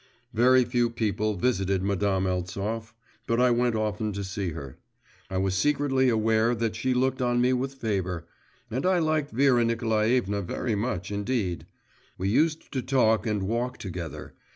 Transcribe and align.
…'Very 0.33 0.65
few 0.65 0.89
people 0.89 1.35
visited 1.35 1.83
Madame 1.83 2.25
Eltsov; 2.25 2.95
but 3.27 3.39
I 3.39 3.51
went 3.51 3.75
often 3.75 4.11
to 4.13 4.23
see 4.23 4.49
her. 4.53 4.79
I 5.29 5.37
was 5.37 5.53
secretly 5.53 6.09
aware 6.09 6.55
that 6.55 6.75
she 6.75 6.95
looked 6.95 7.21
on 7.21 7.39
me 7.39 7.53
with 7.53 7.75
favour; 7.75 8.25
and 8.71 8.83
I 8.83 8.97
liked 8.97 9.29
Vera 9.29 9.63
Nikolaevna 9.63 10.41
very 10.41 10.73
much 10.73 11.11
indeed. 11.11 11.67
We 12.17 12.29
used 12.29 12.71
to 12.71 12.81
talk 12.81 13.27
and 13.27 13.43
walk 13.43 13.77
together. 13.77 14.33